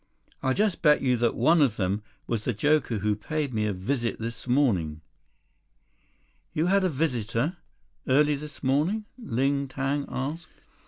[0.41, 3.71] "I'll just bet you that one of them was the joker who paid me a
[3.71, 5.01] visit this morning!"
[6.53, 7.57] "You had a visitor?
[8.07, 10.49] Early this morning?" Ling Tang asked.